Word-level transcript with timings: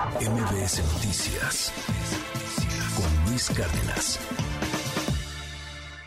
MBS 0.00 0.82
Noticias 0.94 1.72
con 2.96 3.30
Luis 3.30 3.50
Cárdenas. 3.50 4.18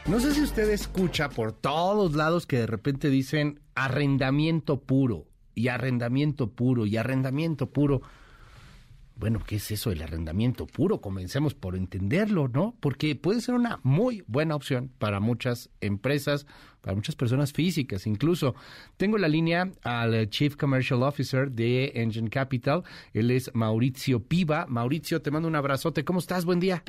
No 0.07 0.19
sé 0.19 0.33
si 0.33 0.41
usted 0.41 0.67
escucha 0.71 1.29
por 1.29 1.51
todos 1.51 2.15
lados 2.15 2.47
que 2.47 2.57
de 2.57 2.65
repente 2.65 3.11
dicen 3.11 3.59
arrendamiento 3.75 4.81
puro 4.81 5.27
y 5.53 5.67
arrendamiento 5.67 6.49
puro 6.49 6.87
y 6.87 6.97
arrendamiento 6.97 7.69
puro. 7.69 8.01
Bueno, 9.15 9.39
¿qué 9.45 9.55
es 9.55 9.71
eso 9.71 9.91
del 9.91 10.01
arrendamiento 10.01 10.65
puro? 10.65 10.99
Comencemos 10.99 11.53
por 11.53 11.75
entenderlo, 11.75 12.47
¿no? 12.47 12.75
Porque 12.79 13.15
puede 13.15 13.41
ser 13.41 13.55
una 13.55 13.79
muy 13.83 14.23
buena 14.27 14.55
opción 14.55 14.91
para 14.97 15.19
muchas 15.19 15.69
empresas, 15.81 16.47
para 16.81 16.95
muchas 16.95 17.15
personas 17.15 17.53
físicas 17.53 18.07
incluso. 18.07 18.55
Tengo 18.97 19.17
la 19.17 19.27
línea 19.27 19.71
al 19.83 20.29
Chief 20.29 20.55
Commercial 20.55 21.03
Officer 21.03 21.51
de 21.51 21.91
Engine 21.95 22.29
Capital. 22.29 22.83
Él 23.13 23.31
es 23.31 23.53
Mauricio 23.53 24.19
Piva. 24.19 24.65
Mauricio, 24.67 25.21
te 25.21 25.31
mando 25.31 25.47
un 25.47 25.55
abrazote. 25.55 26.03
¿Cómo 26.03 26.19
estás? 26.19 26.43
Buen 26.43 26.59
día. 26.59 26.83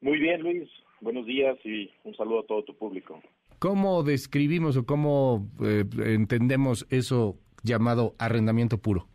Muy 0.00 0.18
bien, 0.18 0.40
Luis. 0.40 0.68
Buenos 1.00 1.26
días 1.26 1.56
y 1.64 1.90
un 2.04 2.14
saludo 2.14 2.40
a 2.40 2.46
todo 2.46 2.64
tu 2.64 2.76
público. 2.76 3.20
¿Cómo 3.58 4.02
describimos 4.02 4.76
o 4.76 4.86
cómo 4.86 5.48
eh, 5.62 5.84
entendemos 6.06 6.86
eso 6.90 7.38
llamado 7.62 8.14
arrendamiento 8.18 8.78
puro? 8.78 9.06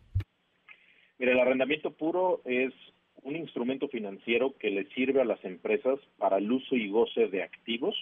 Arrendamiento 1.56 1.90
puro 1.92 2.42
es 2.44 2.74
un 3.22 3.34
instrumento 3.34 3.88
financiero 3.88 4.54
que 4.58 4.68
le 4.68 4.84
sirve 4.90 5.22
a 5.22 5.24
las 5.24 5.42
empresas 5.42 5.98
para 6.18 6.36
el 6.36 6.52
uso 6.52 6.76
y 6.76 6.90
goce 6.90 7.28
de 7.28 7.42
activos 7.42 7.94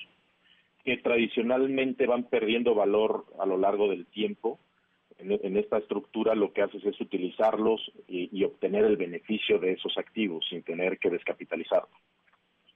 que 0.84 0.96
tradicionalmente 0.96 2.08
van 2.08 2.24
perdiendo 2.24 2.74
valor 2.74 3.24
a 3.38 3.46
lo 3.46 3.56
largo 3.56 3.88
del 3.88 4.06
tiempo. 4.06 4.58
En, 5.18 5.56
esta 5.56 5.78
estructura 5.78 6.34
lo 6.34 6.52
que 6.52 6.62
haces 6.62 6.84
es 6.84 7.00
utilizarlos 7.00 7.80
y, 8.08 8.42
obtener 8.42 8.86
el 8.86 8.96
beneficio 8.96 9.60
de 9.60 9.74
esos 9.74 9.96
activos 9.98 10.44
sin 10.50 10.64
tener 10.64 10.98
que 10.98 11.10
descapitalizarlos. 11.10 11.96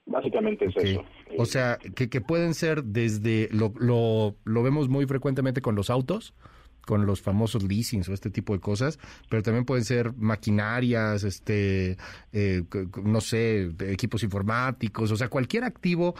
Básicamente 0.06 0.66
es 0.66 0.76
eso. 0.76 1.04
O 1.36 1.44
sea, 1.44 1.76
que, 1.96 2.08
que 2.08 2.20
pueden 2.20 2.54
ser 2.54 2.84
desde, 2.84 3.48
lo, 3.50 3.72
lo, 3.80 4.36
lo 4.44 4.62
vemos 4.62 4.88
muy 4.88 5.06
frecuentemente 5.06 5.60
con 5.60 5.74
los 5.74 5.90
autos, 5.90 6.34
con 6.88 7.04
los 7.04 7.20
famosos 7.20 7.62
leasings 7.64 8.08
o 8.08 8.14
este 8.14 8.30
tipo 8.30 8.54
de 8.54 8.60
cosas, 8.60 8.98
pero 9.28 9.42
también 9.42 9.66
pueden 9.66 9.84
ser 9.84 10.14
maquinarias, 10.16 11.22
este, 11.22 11.98
eh, 12.32 12.62
no 13.04 13.20
sé, 13.20 13.70
equipos 13.90 14.22
informáticos, 14.22 15.12
o 15.12 15.16
sea, 15.16 15.28
cualquier 15.28 15.64
activo 15.64 16.14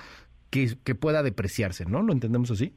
que, 0.51 0.77
que 0.85 0.95
pueda 0.95 1.23
depreciarse, 1.23 1.87
¿no? 1.87 2.03
¿Lo 2.03 2.13
entendemos 2.13 2.51
así? 2.51 2.75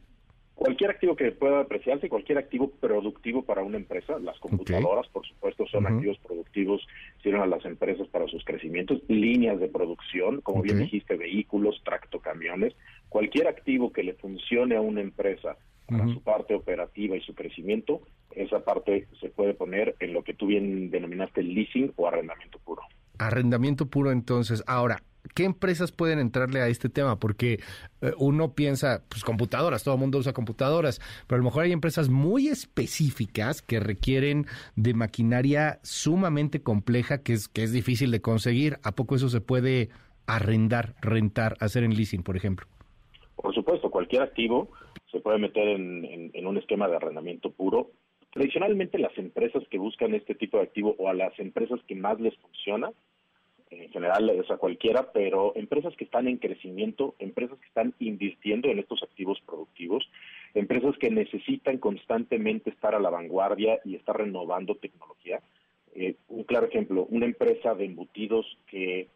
Cualquier 0.55 0.91
activo 0.91 1.17
que 1.17 1.33
pueda 1.33 1.57
depreciarse, 1.57 2.07
cualquier 2.07 2.37
activo 2.37 2.71
productivo 2.79 3.43
para 3.43 3.61
una 3.61 3.75
empresa, 3.75 4.17
las 4.19 4.39
computadoras, 4.39 5.09
por 5.09 5.27
supuesto, 5.27 5.65
son 5.67 5.85
activos 5.85 6.17
productivos, 6.19 6.87
sirven 7.21 7.41
a 7.41 7.45
las 7.45 7.65
empresas 7.65 8.07
para 8.07 8.25
sus 8.27 8.45
crecimientos, 8.45 9.01
líneas 9.09 9.59
de 9.59 9.67
producción, 9.67 10.39
como 10.39 10.61
bien 10.61 10.79
dijiste, 10.79 11.17
vehículos, 11.17 11.81
tractocamiones, 11.83 12.73
cualquier 13.09 13.47
activo 13.47 13.91
que 13.91 14.03
le 14.03 14.13
funcione 14.13 14.77
a 14.77 14.81
una 14.81 15.01
empresa 15.01 15.57
para 15.91 16.07
su 16.07 16.21
parte 16.21 16.55
operativa 16.55 17.15
y 17.17 17.21
su 17.21 17.35
crecimiento, 17.35 18.01
esa 18.35 18.63
parte 18.63 19.07
se 19.19 19.29
puede 19.29 19.53
poner 19.53 19.95
en 19.99 20.13
lo 20.13 20.23
que 20.23 20.33
tú 20.33 20.47
bien 20.47 20.89
denominaste 20.89 21.43
leasing 21.43 21.93
o 21.95 22.07
arrendamiento 22.07 22.59
puro. 22.59 22.81
Arrendamiento 23.17 23.85
puro 23.87 24.11
entonces. 24.11 24.63
Ahora, 24.67 25.03
¿qué 25.35 25.43
empresas 25.43 25.91
pueden 25.91 26.19
entrarle 26.19 26.61
a 26.61 26.67
este 26.67 26.89
tema? 26.89 27.19
Porque 27.19 27.59
eh, 28.01 28.11
uno 28.17 28.53
piensa, 28.53 29.03
pues 29.09 29.23
computadoras, 29.23 29.83
todo 29.83 29.95
el 29.95 29.99
mundo 29.99 30.17
usa 30.17 30.33
computadoras, 30.33 31.01
pero 31.27 31.37
a 31.37 31.43
lo 31.43 31.45
mejor 31.45 31.63
hay 31.63 31.71
empresas 31.71 32.09
muy 32.09 32.47
específicas 32.47 33.61
que 33.61 33.79
requieren 33.79 34.45
de 34.75 34.93
maquinaria 34.93 35.79
sumamente 35.83 36.61
compleja 36.61 37.21
que 37.21 37.33
es, 37.33 37.47
que 37.47 37.63
es 37.63 37.71
difícil 37.71 38.11
de 38.11 38.21
conseguir. 38.21 38.79
¿A 38.83 38.93
poco 38.93 39.15
eso 39.15 39.29
se 39.29 39.41
puede 39.41 39.89
arrendar, 40.25 40.95
rentar, 41.01 41.57
hacer 41.59 41.83
en 41.83 41.95
leasing, 41.95 42.23
por 42.23 42.37
ejemplo? 42.37 42.65
Por 43.35 43.53
supuesto, 43.53 43.89
cualquier 43.89 44.21
activo 44.21 44.69
se 45.11 45.19
puede 45.19 45.37
meter 45.37 45.67
en, 45.67 46.45
un 46.45 46.57
esquema 46.57 46.87
de 46.87 46.95
arrendamiento 46.95 47.51
puro. 47.51 47.91
Tradicionalmente 48.31 48.97
las 48.97 49.17
empresas 49.17 49.63
que 49.69 49.77
buscan 49.77 50.13
este 50.13 50.35
tipo 50.35 50.57
de 50.57 50.63
activo 50.63 50.95
o 50.97 51.09
a 51.09 51.13
las 51.13 51.37
empresas 51.39 51.79
que 51.87 51.95
más 51.95 52.19
les 52.19 52.35
funciona, 52.37 52.91
en 53.69 53.89
general 53.89 54.29
es 54.29 54.49
a 54.51 54.57
cualquiera, 54.57 55.11
pero 55.13 55.53
empresas 55.55 55.95
que 55.95 56.03
están 56.03 56.27
en 56.27 56.37
crecimiento, 56.37 57.15
empresas 57.19 57.57
que 57.59 57.67
están 57.67 57.93
invirtiendo 57.99 58.69
en 58.69 58.79
estos 58.79 59.01
activos 59.03 59.39
productivos, 59.45 60.09
empresas 60.53 60.97
que 60.97 61.09
necesitan 61.09 61.77
constantemente 61.77 62.69
estar 62.69 62.95
a 62.95 62.99
la 62.99 63.09
vanguardia 63.09 63.79
y 63.85 63.95
estar 63.95 64.17
renovando 64.17 64.75
tecnología. 64.75 65.41
Eh, 65.93 66.15
un 66.29 66.43
claro 66.43 66.67
ejemplo, 66.67 67.05
una 67.09 67.25
empresa 67.25 67.73
de 67.75 67.85
embutidos 67.85 68.45
que 68.67 69.07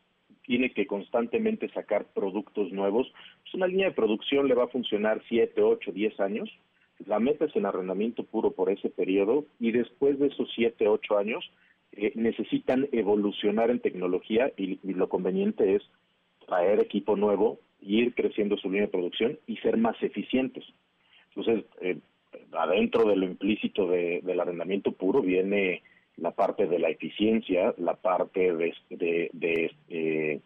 tiene 0.45 0.71
que 0.71 0.85
constantemente 0.87 1.69
sacar 1.69 2.05
productos 2.13 2.71
nuevos, 2.71 3.11
pues 3.41 3.53
una 3.53 3.67
línea 3.67 3.87
de 3.89 3.95
producción 3.95 4.47
le 4.47 4.55
va 4.55 4.65
a 4.65 4.69
funcionar 4.69 5.21
7, 5.27 5.61
8, 5.61 5.91
10 5.91 6.19
años, 6.19 6.49
la 7.05 7.19
metes 7.19 7.55
en 7.55 7.65
arrendamiento 7.65 8.23
puro 8.23 8.51
por 8.51 8.69
ese 8.69 8.89
periodo 8.89 9.45
y 9.59 9.71
después 9.71 10.19
de 10.19 10.27
esos 10.27 10.49
7, 10.55 10.87
8 10.87 11.17
años 11.17 11.51
eh, 11.91 12.11
necesitan 12.15 12.87
evolucionar 12.91 13.69
en 13.69 13.79
tecnología 13.79 14.51
y, 14.57 14.79
lo 14.93 15.09
conveniente 15.09 15.75
es 15.75 15.83
traer 16.45 16.79
equipo 16.79 17.15
nuevo, 17.15 17.59
ir 17.81 18.13
creciendo 18.13 18.57
su 18.57 18.69
línea 18.69 18.85
de 18.85 18.91
producción 18.91 19.39
y 19.47 19.57
ser 19.57 19.77
más 19.77 20.01
eficientes. 20.01 20.63
Entonces, 21.29 21.65
eh, 21.81 21.97
adentro 22.51 23.05
de 23.05 23.15
lo 23.15 23.25
implícito 23.25 23.87
del 23.87 24.39
arrendamiento 24.39 24.91
puro 24.91 25.21
viene 25.21 25.81
la 26.17 26.31
parte 26.31 26.67
de 26.67 26.79
la 26.79 26.89
eficiencia, 26.89 27.73
la 27.77 27.95
parte 27.95 28.53
de, 28.53 28.73
de, 28.89 29.71
eh, 29.89 30.39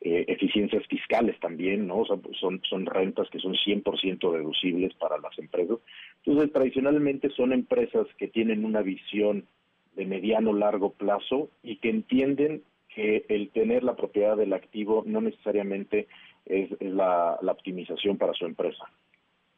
eh, 0.00 0.24
eficiencias 0.28 0.86
fiscales 0.86 1.38
también, 1.40 1.86
¿no? 1.88 2.04
son, 2.04 2.60
son 2.68 2.86
rentas 2.86 3.28
que 3.30 3.40
son 3.40 3.54
100% 3.54 4.32
deducibles 4.32 4.94
para 4.94 5.18
las 5.18 5.36
empresas. 5.38 5.78
Entonces, 6.24 6.52
tradicionalmente 6.52 7.30
son 7.30 7.52
empresas 7.52 8.06
que 8.16 8.28
tienen 8.28 8.64
una 8.64 8.82
visión 8.82 9.46
de 9.96 10.06
mediano 10.06 10.52
largo 10.52 10.92
plazo 10.92 11.50
y 11.64 11.76
que 11.76 11.90
entienden 11.90 12.62
que 12.94 13.26
el 13.28 13.50
tener 13.50 13.82
la 13.82 13.96
propiedad 13.96 14.36
del 14.36 14.52
activo 14.52 15.02
no 15.04 15.20
necesariamente 15.20 16.06
es, 16.46 16.70
la 16.80 17.38
optimización 17.42 18.16
para 18.18 18.34
su 18.34 18.46
empresa. 18.46 18.84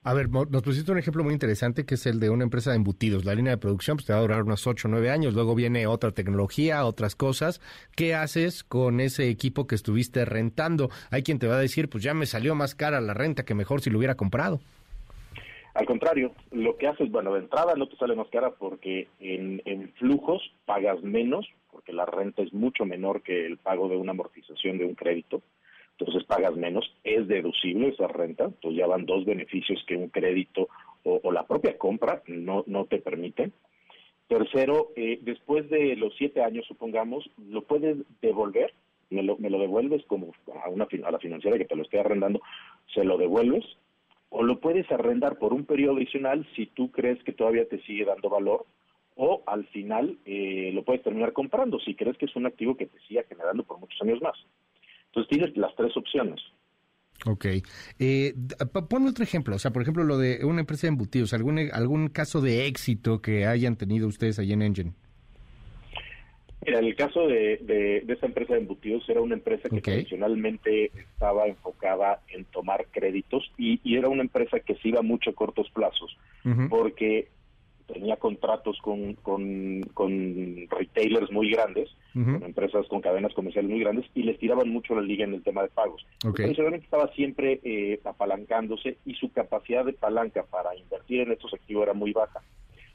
A 0.03 0.15
ver, 0.15 0.31
nos 0.31 0.63
pusiste 0.63 0.91
un 0.91 0.97
ejemplo 0.97 1.23
muy 1.23 1.35
interesante 1.35 1.85
que 1.85 1.97
es 1.97 2.07
el 2.07 2.21
de 2.21 2.31
una 2.31 2.45
empresa 2.45 2.71
de 2.71 2.77
embutidos. 2.77 3.27
La 3.27 3.35
línea 3.35 3.53
de 3.53 3.59
producción 3.59 3.99
pues, 3.99 4.07
te 4.07 4.15
va 4.15 4.21
a 4.21 4.23
durar 4.23 4.43
unos 4.45 4.67
8 4.67 4.89
o 4.89 4.91
9 4.91 5.11
años, 5.11 5.35
luego 5.35 5.55
viene 5.55 5.87
otra 5.87 6.13
tecnología, 6.13 6.87
otras 6.87 7.15
cosas. 7.15 7.61
¿Qué 7.95 8.15
haces 8.15 8.65
con 8.65 9.01
ese 9.01 9.29
equipo 9.29 9.67
que 9.67 9.75
estuviste 9.75 10.25
rentando? 10.25 10.89
Hay 11.11 11.23
quien 11.23 11.39
te 11.39 11.47
va 11.47 11.57
a 11.57 11.61
decir, 11.61 11.91
pues 11.91 12.03
ya 12.03 12.15
me 12.15 12.25
salió 12.25 12.55
más 12.55 12.75
cara 12.75 12.99
la 13.03 13.13
renta 13.13 13.45
que 13.45 13.55
mejor 13.55 13.83
si 13.83 13.91
lo 13.91 13.99
hubiera 13.99 14.15
comprado. 14.15 14.61
Al 15.75 15.85
contrario, 15.85 16.33
lo 16.51 16.79
que 16.79 16.89
haces, 16.89 17.11
bueno, 17.11 17.35
de 17.35 17.41
entrada 17.41 17.75
no 17.75 17.87
te 17.87 17.97
sale 17.97 18.17
más 18.17 18.29
cara 18.29 18.53
porque 18.53 19.07
en, 19.19 19.61
en 19.67 19.93
flujos 19.99 20.41
pagas 20.65 21.03
menos, 21.03 21.47
porque 21.71 21.93
la 21.93 22.07
renta 22.07 22.41
es 22.41 22.55
mucho 22.55 22.87
menor 22.87 23.21
que 23.21 23.45
el 23.45 23.59
pago 23.59 23.91
de 23.91 23.99
una 23.99 24.13
amortización 24.13 24.79
de 24.79 24.87
un 24.87 24.95
crédito 24.95 25.43
pagas 26.31 26.55
menos, 26.55 26.89
es 27.03 27.27
deducible 27.27 27.89
esa 27.89 28.07
renta, 28.07 28.45
entonces 28.45 28.79
ya 28.79 28.87
van 28.87 29.05
dos 29.05 29.25
beneficios 29.25 29.83
que 29.87 29.97
un 29.97 30.11
crédito 30.11 30.69
o, 31.03 31.33
la 31.33 31.45
propia 31.45 31.77
compra 31.77 32.23
no, 32.29 32.63
no 32.69 32.85
te 32.85 32.99
permiten. 32.99 33.53
Tercero, 34.29 34.93
eh, 34.95 35.19
después 35.23 35.69
de 35.71 35.97
los 35.97 36.15
siete 36.17 36.41
años, 36.41 36.65
supongamos, 36.69 37.29
lo 37.49 37.63
puedes 37.63 37.97
devolver, 38.23 38.73
me 39.11 39.25
lo, 39.25 39.37
me 39.39 39.51
lo 39.51 39.59
devuelves 39.59 40.05
como 40.07 40.33
a, 40.65 40.69
una, 40.69 40.87
a 41.05 41.11
la 41.11 41.19
financiera 41.19 41.59
que 41.59 41.65
te 41.65 41.75
lo 41.75 41.83
esté 41.83 41.99
arrendando, 41.99 42.41
se 42.95 43.03
lo 43.03 43.19
devuelves, 43.19 43.65
o 44.29 44.45
lo 44.45 44.61
puedes 44.61 44.89
arrendar 44.93 45.37
por 45.37 45.53
un 45.53 45.65
periodo 45.65 45.97
adicional 45.97 46.47
si 46.55 46.67
tú 46.67 46.93
crees 46.93 47.21
que 47.25 47.33
todavía 47.33 47.69
te 47.69 47.81
sigue 47.83 48.05
dando 48.05 48.31
valor, 48.31 48.67
o 49.17 49.43
al 49.47 49.67
final 49.67 50.17
eh, 50.25 50.71
lo 50.73 50.85
puedes 50.85 51.03
terminar 51.03 51.33
comprando 51.33 51.81
si 51.81 51.97
crees 51.97 52.17
que 52.17 52.27
es 52.27 52.37
un 52.37 52.47
activo 52.47 52.77
que 52.77 52.87
te 52.87 53.01
siga 53.01 53.25
generando 53.29 53.65
por 53.65 53.81
muchos 53.81 54.01
años 54.03 54.23
más. 54.23 54.37
Entonces 55.21 55.29
tienes 55.29 55.57
las 55.57 55.75
tres 55.77 55.97
opciones. 55.97 56.41
Ok. 57.27 57.47
Eh, 57.99 58.35
ponme 58.89 59.11
otro 59.11 59.25
ejemplo. 59.25 59.57
O 59.57 59.59
sea, 59.59 59.73
por 59.73 59.83
ejemplo, 59.83 60.05
lo 60.05 60.19
de 60.19 60.45
una 60.45 60.61
empresa 60.61 60.87
de 60.87 60.89
embutidos. 60.89 61.35
¿Algún, 61.35 61.59
algún 61.73 62.09
caso 62.09 62.41
de 62.41 62.67
éxito 62.67 63.21
que 63.21 63.47
hayan 63.47 63.77
tenido 63.77 64.09
ustedes 64.09 64.39
allí 64.39 64.53
en 64.53 64.63
Engine? 64.63 64.93
Mira, 66.65 66.79
el 66.79 66.95
caso 66.95 67.27
de, 67.27 67.59
de, 67.63 68.05
esa 68.13 68.27
empresa 68.27 68.55
de 68.55 68.61
embutidos 68.61 69.09
era 69.09 69.21
una 69.21 69.35
empresa 69.35 69.69
que 69.71 69.81
tradicionalmente 69.81 70.91
estaba 70.95 71.47
enfocada 71.47 72.21
en 72.29 72.45
tomar 72.45 72.87
créditos 72.91 73.51
y, 73.57 73.81
era 73.97 74.09
una 74.09 74.23
empresa 74.23 74.61
que 74.61 74.75
se 74.77 74.89
iba 74.89 75.01
mucho 75.01 75.31
a 75.31 75.35
cortos 75.35 75.71
plazos, 75.71 76.19
porque 76.69 77.29
tenía 77.93 78.17
contratos 78.17 78.79
con, 78.83 79.15
con, 79.15 80.69
retailers 80.69 81.31
muy 81.31 81.51
grandes, 81.51 81.89
con 82.13 82.43
empresas 82.43 82.87
con 82.89 83.01
cadenas 83.01 83.35
comerciales 83.35 83.71
muy 83.71 83.81
grandes, 83.81 84.07
y 84.15 84.23
les 84.23 84.39
tiraban 84.39 84.69
mucho 84.69 84.95
la 84.95 85.03
liga 85.03 85.25
en 85.25 85.35
el 85.35 85.43
tema 85.43 85.63
de 85.63 85.69
pagos. 85.69 86.07
Okay. 86.27 86.57
estaba 86.75 87.09
siempre 87.15 87.61
eh, 87.63 88.01
apalancándose 88.05 88.99
y 89.05 89.15
su 89.15 89.31
capacidad 89.33 89.85
de 89.85 89.93
palanca 89.93 90.45
para 90.45 90.77
invertir 90.77 91.21
en 91.21 91.33
estos 91.33 91.53
activos 91.55 91.85
era 91.85 91.95
muy 91.95 92.13
baja. 92.13 92.41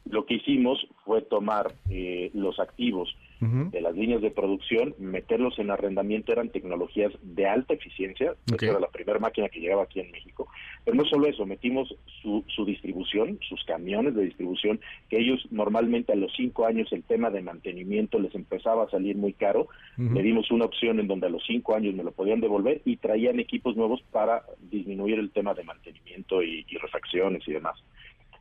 Lo 0.06 0.26
que 0.26 0.36
hicimos 0.36 0.88
fue 1.04 1.22
tomar 1.22 1.74
eh, 1.90 2.30
los 2.34 2.60
activos 2.60 3.16
de 3.40 3.82
las 3.82 3.96
líneas 3.96 4.22
de 4.22 4.32
producción, 4.32 4.96
meterlos 4.98 5.60
en 5.60 5.70
arrendamiento 5.70 6.32
eran 6.32 6.50
tecnologías 6.50 7.12
de 7.22 7.48
alta 7.48 7.74
eficiencia, 7.74 8.36
esa 8.48 8.66
era 8.66 8.80
la 8.80 8.88
primera 8.88 9.20
máquina 9.20 9.50
que 9.50 9.60
llegaba 9.60 9.84
aquí 9.84 10.00
en 10.00 10.12
México, 10.12 10.48
pero 10.84 10.96
no 10.96 11.06
solo 11.06 11.28
eso, 11.28 11.46
metimos 11.46 11.94
su, 12.22 12.44
su 12.48 12.66
distribución, 12.66 13.40
sus 13.48 13.64
camiones 13.66 14.16
de 14.16 14.24
distribución, 14.24 14.80
que 15.10 15.20
ellos 15.20 15.46
normalmente 15.52 16.14
a 16.14 16.16
los 16.16 16.32
cinco 16.36 16.66
años 16.66 16.92
el 16.92 17.04
tema 17.04 17.30
de 17.30 17.42
mantenimiento 17.42 18.20
les 18.20 18.34
empezaba 18.36 18.84
a 18.84 18.90
salir 18.90 19.16
muy 19.16 19.34
caro, 19.34 19.68
le 19.98 20.22
dimos 20.22 20.50
una 20.52 20.66
opción 20.66 21.00
en 21.00 21.08
donde 21.08 21.28
a 21.28 21.30
los 21.30 21.44
cinco 21.46 21.76
años 21.76 21.94
me 21.94 22.04
lo 22.04 22.12
podían 22.12 22.42
devolver 22.42 22.82
y 22.86 22.98
traían 22.98 23.40
equipos 23.40 23.76
nuevos 23.76 24.02
para 24.12 24.44
disminuir 24.72 25.20
el 25.20 25.32
tema 25.32 25.54
de 25.54 25.64
mantenimiento 25.64 26.42
y, 26.42 26.66
y 26.70 26.78
refacciones 26.78 27.48
y 27.48 27.54
demás. 27.54 27.76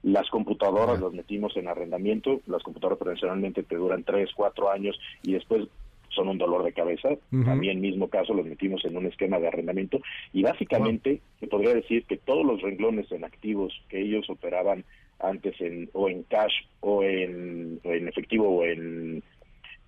Las 0.05 0.29
computadoras 0.29 1.01
las 1.01 1.15
metimos 1.15 1.56
en 1.56 1.67
arrendamiento, 1.67 2.43
las 2.47 2.62
computadoras 2.62 2.99
tradicionalmente 2.99 3.62
te 3.62 3.77
duran 3.77 4.05
tres, 4.05 4.29
cuatro 4.37 4.71
años 4.71 5.01
y 5.23 5.33
después 5.33 5.67
son 6.11 6.29
un 6.29 6.37
dolor 6.37 6.62
de 6.62 6.75
cabeza. 6.75 7.09
También 7.31 7.81
mismo 7.81 8.09
caso 8.09 8.35
los 8.35 8.45
metimos 8.45 8.85
en 8.85 8.99
un 8.99 9.06
esquema 9.06 9.39
de 9.39 9.49
arrendamiento 9.49 10.01
y 10.35 10.43
básicamente 10.43 11.23
se 11.41 11.47
podría 11.47 11.75
decir 11.75 12.05
que 12.05 12.19
todos 12.19 12.45
los 12.45 12.61
renglones 12.61 13.11
en 13.12 13.25
activos 13.25 13.73
que 13.89 14.03
ellos 14.03 14.29
operaban 14.29 14.85
antes 15.21 15.59
en 15.62 15.89
o 15.95 16.11
en 16.11 16.23
cash 16.25 16.53
o 16.81 17.03
en, 17.03 17.81
efectivo 17.83 18.59
o 18.59 18.65
en 18.65 19.23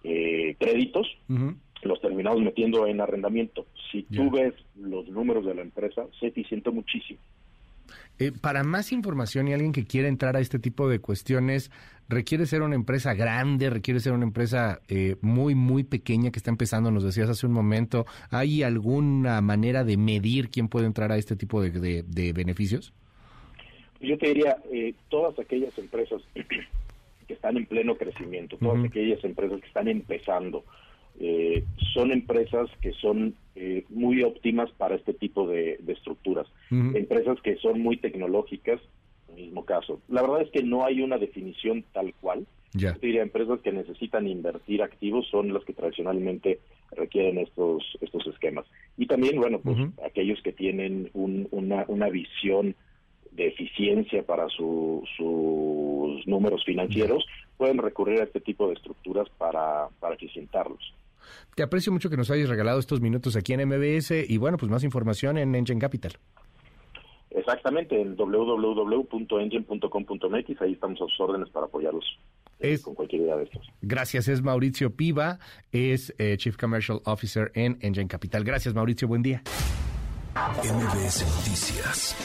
eh, 0.03 0.57
créditos 0.59 1.07
los 1.83 2.01
terminamos 2.01 2.41
metiendo 2.41 2.87
en 2.87 3.01
arrendamiento. 3.01 3.67
Si 3.93 4.03
tú 4.05 4.31
ves 4.31 4.55
los 4.77 5.07
números 5.09 5.45
de 5.45 5.55
la 5.55 5.63
empresa, 5.63 6.07
se 6.19 6.29
eficientó 6.29 6.73
muchísimo. 6.73 7.21
Eh, 8.19 8.33
para 8.33 8.65
más 8.65 8.93
información 8.93 9.47
y 9.49 9.53
alguien 9.53 9.73
que 9.73 9.85
quiera 9.85 10.09
entrar 10.09 10.37
a 10.37 10.41
este 10.41 10.59
tipo 10.59 10.89
de 10.89 11.01
cuestiones, 11.01 11.71
requiere 12.09 12.47
ser 12.47 12.63
una 12.63 12.75
empresa 12.75 13.15
grande, 13.15 13.69
requiere 13.69 14.01
ser 14.01 14.13
una 14.13 14.25
empresa 14.25 14.81
eh, 14.89 15.17
muy, 15.21 15.55
muy 15.55 15.85
pequeña 15.85 16.31
que 16.31 16.39
está 16.39 16.51
empezando, 16.51 16.91
nos 16.91 17.05
decías 17.05 17.29
hace 17.29 17.47
un 17.47 17.53
momento. 17.53 18.07
¿Hay 18.31 18.63
alguna 18.63 19.41
manera 19.43 19.85
de 19.85 19.97
medir 19.97 20.49
quién 20.49 20.69
puede 20.69 20.87
entrar 20.87 21.13
a 21.13 21.19
este 21.19 21.37
tipo 21.37 21.61
de, 21.61 22.33
beneficios? 22.33 22.95
Yo 24.01 24.17
te 24.19 24.29
diría, 24.29 24.57
eh, 24.73 24.95
todas 25.09 25.39
aquellas 25.39 25.77
empresas 25.79 26.23
que 27.27 27.35
están 27.35 27.57
en 27.57 27.67
pleno 27.67 27.97
crecimiento, 27.97 28.57
todas 28.57 28.85
aquellas 28.85 29.23
empresas 29.25 29.61
que 29.61 29.67
están 29.67 29.89
empezando, 29.89 30.65
eh, 31.19 31.65
son 31.95 32.13
empresas 32.13 32.69
que 32.81 32.93
son 32.93 33.35
eh, 33.55 33.85
muy 33.89 34.23
óptimas 34.23 34.71
para 34.73 34.97
este 34.97 35.15
tipo 35.15 35.49
de, 35.49 35.81
estructuras. 35.87 36.47
Empresas 36.71 37.41
que 37.43 37.57
son 37.57 37.81
muy 37.81 37.97
tecnológicas, 37.97 38.81
mismo 39.37 39.65
caso. 39.65 40.01
La 40.09 40.23
verdad 40.23 40.43
es 40.43 40.51
que 40.51 40.63
no 40.63 40.85
hay 40.85 41.03
una 41.03 41.19
definición 41.19 41.85
tal 41.93 42.13
cual. 42.21 42.47
Yo 42.73 42.93
diría, 43.01 43.23
empresas 43.23 43.61
que 43.61 43.73
necesitan 43.73 44.27
invertir 44.27 44.83
activos 44.83 45.27
son 45.31 45.55
las 45.55 45.65
que 45.65 45.73
tradicionalmente 45.73 46.61
requieren 46.93 47.39
estos 47.39 47.83
estos 48.03 48.27
esquemas. 48.27 48.67
Y 48.99 49.07
también, 49.07 49.37
bueno, 49.37 49.61
pues 49.61 49.79
aquellos 50.05 50.43
que 50.43 50.53
tienen 50.53 51.11
una, 51.15 51.85
una 51.89 52.09
visión 52.11 52.75
de 53.33 53.49
eficiencia 53.49 54.23
para 54.25 54.49
sus 54.49 55.09
números 56.27 56.65
financieros, 56.65 57.27
pueden 57.57 57.79
recurrir 57.79 58.21
a 58.21 58.25
este 58.25 58.41
tipo 58.41 58.69
de 58.69 58.75
estructuras 58.75 59.29
para, 59.39 59.89
para 60.01 60.15
eficientarlos. 60.15 60.95
Te 61.55 61.63
aprecio 61.63 61.93
mucho 61.93 62.11
que 62.11 62.17
nos 62.17 62.31
hayas 62.31 62.49
regalado 62.49 62.79
estos 62.79 63.01
minutos 63.01 63.37
aquí 63.37 63.53
en 63.53 63.69
MBS 63.69 64.13
y 64.29 64.39
bueno, 64.39 64.57
pues 64.57 64.71
más 64.71 64.85
información 64.85 65.37
en 65.39 65.55
Engine 65.55 65.81
Capital. 65.81 66.13
Exactamente, 67.31 68.01
en 68.01 68.17
www.engine.com.mx, 68.17 70.63
ahí 70.63 70.73
estamos 70.73 71.01
a 71.03 71.05
sus 71.05 71.21
órdenes 71.21 71.51
para 71.51 71.67
apoyarlos 71.67 72.05
eh, 72.61 72.81
con 72.81 72.95
cualquier 72.95 73.23
idea 73.23 73.37
de 73.37 73.45
estos. 73.45 73.67
Gracias, 73.83 74.29
es 74.29 74.43
Mauricio 74.43 74.97
Piva, 74.97 75.39
es 75.71 76.15
eh, 76.19 76.37
Chief 76.39 76.57
Commercial 76.57 77.01
Officer 77.05 77.53
en 77.55 77.79
Engine 77.83 78.09
Capital. 78.09 78.43
Gracias, 78.45 78.75
Mauricio, 78.75 79.07
buen 79.07 79.23
día. 79.23 79.43
MBS 80.35 81.27
Noticias 81.37 82.17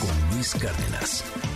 con 0.00 0.34
Luis 0.34 0.54
Cárdenas. 0.54 1.47